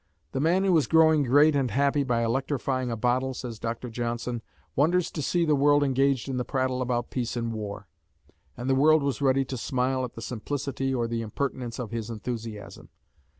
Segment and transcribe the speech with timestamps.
[0.31, 3.87] "The man who is growing great and happy by electrifying a bottle," says Dr.
[3.87, 4.41] Johnson,
[4.75, 7.87] "wonders to see the world engaged in the prattle about peace and war,"
[8.57, 12.09] and the world was ready to smile at the simplicity or the impertinence of his
[12.09, 12.89] enthusiasm.